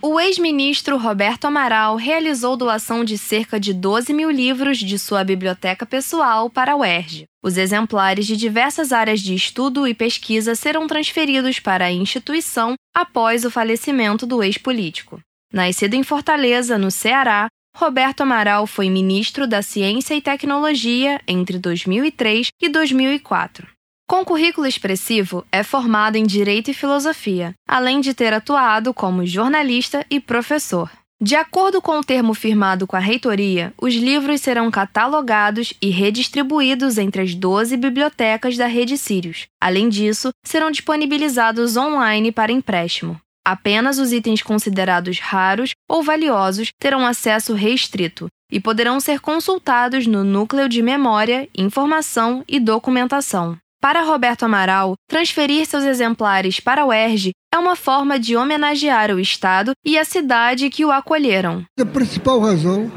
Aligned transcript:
O 0.00 0.20
ex-ministro 0.20 0.96
Roberto 0.96 1.46
Amaral 1.46 1.96
realizou 1.96 2.56
doação 2.56 3.04
de 3.04 3.18
cerca 3.18 3.58
de 3.58 3.74
12 3.74 4.14
mil 4.14 4.30
livros 4.30 4.78
de 4.78 4.96
sua 4.96 5.24
biblioteca 5.24 5.84
pessoal 5.84 6.48
para 6.48 6.72
a 6.72 6.76
UERJ. 6.76 7.24
Os 7.42 7.56
exemplares 7.56 8.24
de 8.24 8.36
diversas 8.36 8.92
áreas 8.92 9.18
de 9.18 9.34
estudo 9.34 9.88
e 9.88 9.94
pesquisa 9.94 10.54
serão 10.54 10.86
transferidos 10.86 11.58
para 11.58 11.86
a 11.86 11.92
instituição 11.92 12.74
após 12.94 13.44
o 13.44 13.50
falecimento 13.50 14.24
do 14.24 14.40
ex-político. 14.40 15.20
Nascido 15.52 15.94
em 15.94 16.04
Fortaleza, 16.04 16.78
no 16.78 16.92
Ceará, 16.92 17.48
Roberto 17.76 18.20
Amaral 18.20 18.68
foi 18.68 18.88
ministro 18.88 19.48
da 19.48 19.62
Ciência 19.62 20.14
e 20.14 20.22
Tecnologia 20.22 21.20
entre 21.26 21.58
2003 21.58 22.50
e 22.62 22.68
2004. 22.68 23.66
Com 24.08 24.24
currículo 24.24 24.66
expressivo, 24.66 25.44
é 25.52 25.62
formado 25.62 26.16
em 26.16 26.24
Direito 26.24 26.70
e 26.70 26.74
Filosofia, 26.74 27.52
além 27.68 28.00
de 28.00 28.14
ter 28.14 28.32
atuado 28.32 28.94
como 28.94 29.26
jornalista 29.26 30.04
e 30.10 30.18
professor. 30.18 30.90
De 31.20 31.36
acordo 31.36 31.82
com 31.82 31.98
o 31.98 32.02
termo 32.02 32.32
firmado 32.32 32.86
com 32.86 32.96
a 32.96 33.00
reitoria, 33.00 33.74
os 33.76 33.94
livros 33.94 34.40
serão 34.40 34.70
catalogados 34.70 35.74
e 35.82 35.90
redistribuídos 35.90 36.96
entre 36.96 37.20
as 37.20 37.34
12 37.34 37.76
bibliotecas 37.76 38.56
da 38.56 38.66
rede 38.66 38.96
Sirius. 38.96 39.46
Além 39.60 39.90
disso, 39.90 40.30
serão 40.42 40.70
disponibilizados 40.70 41.76
online 41.76 42.32
para 42.32 42.50
empréstimo. 42.50 43.20
Apenas 43.46 43.98
os 43.98 44.10
itens 44.10 44.42
considerados 44.42 45.18
raros 45.18 45.72
ou 45.86 46.02
valiosos 46.02 46.70
terão 46.80 47.04
acesso 47.04 47.52
restrito 47.52 48.28
e 48.50 48.58
poderão 48.58 49.00
ser 49.00 49.20
consultados 49.20 50.06
no 50.06 50.24
Núcleo 50.24 50.66
de 50.66 50.80
Memória, 50.80 51.46
Informação 51.54 52.42
e 52.48 52.58
Documentação. 52.58 53.58
Para 53.80 54.02
Roberto 54.02 54.42
Amaral, 54.42 54.94
transferir 55.08 55.64
seus 55.64 55.84
exemplares 55.84 56.58
para 56.58 56.84
o 56.84 56.92
ERJ 56.92 57.30
é 57.54 57.58
uma 57.58 57.76
forma 57.76 58.18
de 58.18 58.36
homenagear 58.36 59.12
o 59.12 59.20
Estado 59.20 59.70
e 59.86 59.96
a 59.96 60.04
cidade 60.04 60.68
que 60.68 60.84
o 60.84 60.90
acolheram. 60.90 61.64
A 61.80 61.84
principal 61.84 62.40
razão 62.40 62.90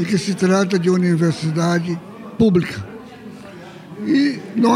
é 0.00 0.02
que 0.02 0.16
se 0.16 0.34
trata 0.34 0.78
de 0.78 0.88
uma 0.88 0.98
universidade 0.98 2.00
pública. 2.38 2.82
E 4.00 4.40
não 4.56 4.74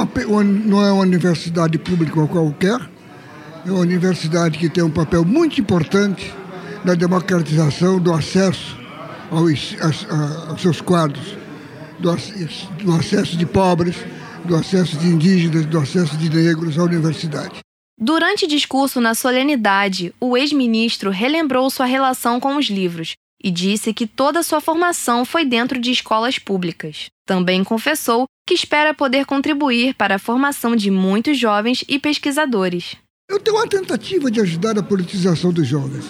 é 0.84 0.92
uma 0.92 1.02
universidade 1.02 1.78
pública 1.78 2.27
qualquer, 2.27 2.78
é 3.66 3.70
uma 3.70 3.80
universidade 3.80 4.58
que 4.58 4.68
tem 4.68 4.84
um 4.84 4.90
papel 4.90 5.24
muito 5.24 5.58
importante 5.62 6.30
na 6.84 6.94
democratização 6.94 7.98
do 7.98 8.12
acesso 8.12 8.78
aos, 9.30 9.77
aos 10.50 10.60
seus 10.60 10.83
quadros, 10.83 11.38
do 11.98 12.10
acesso 12.94 13.36
de 13.36 13.46
pobres, 13.46 13.96
do 14.48 14.56
acesso 14.56 14.96
de 14.96 15.06
indígenas, 15.06 15.66
do 15.66 15.78
acesso 15.78 16.16
de 16.16 16.30
negros 16.30 16.78
à 16.78 16.82
universidade. 16.82 17.60
Durante 18.00 18.46
discurso 18.46 19.00
na 19.00 19.14
solenidade, 19.14 20.14
o 20.18 20.36
ex-ministro 20.36 21.10
relembrou 21.10 21.68
sua 21.68 21.84
relação 21.84 22.40
com 22.40 22.56
os 22.56 22.66
livros 22.66 23.12
e 23.42 23.50
disse 23.50 23.92
que 23.92 24.06
toda 24.06 24.42
sua 24.42 24.60
formação 24.60 25.24
foi 25.24 25.44
dentro 25.44 25.78
de 25.78 25.90
escolas 25.90 26.38
públicas. 26.38 27.06
Também 27.27 27.62
confessou 27.62 28.24
que 28.46 28.55
espera 28.55 28.94
poder 28.94 29.27
contribuir 29.27 29.94
para 29.94 30.14
a 30.14 30.18
formação 30.18 30.74
de 30.74 30.90
muitos 30.90 31.38
jovens 31.38 31.84
e 31.86 31.98
pesquisadores. 31.98 32.96
Eu 33.30 33.38
tenho 33.38 33.56
uma 33.58 33.68
tentativa 33.68 34.30
de 34.30 34.40
ajudar 34.40 34.78
a 34.78 34.83
politização 34.83 35.52
dos 35.52 35.66
jovens. 35.66 36.06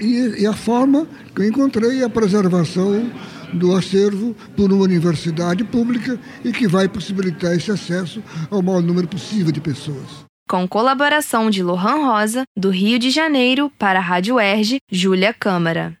E, 0.00 0.46
a 0.46 0.54
forma 0.54 1.06
que 1.34 1.42
eu 1.42 1.48
encontrei 1.48 2.00
é 2.00 2.04
a 2.04 2.08
preservação 2.08 3.12
do 3.52 3.76
acervo 3.76 4.34
por 4.56 4.72
uma 4.72 4.84
universidade 4.84 5.64
pública 5.64 6.18
e 6.44 6.52
que 6.52 6.66
vai 6.66 6.88
possibilitar 6.88 7.54
esse 7.54 7.70
acesso 7.70 8.22
ao 8.50 8.62
maior 8.62 8.82
número 8.82 9.08
possível 9.08 9.52
de 9.52 9.60
pessoas. 9.60 10.24
Com 10.48 10.66
colaboração 10.66 11.48
de 11.48 11.62
Lohan 11.62 12.06
Rosa, 12.06 12.42
do 12.56 12.70
Rio 12.70 12.98
de 12.98 13.10
Janeiro, 13.10 13.70
para 13.78 14.00
a 14.00 14.02
Rádio 14.02 14.40
Erge, 14.40 14.78
Júlia 14.90 15.32
Câmara. 15.32 15.94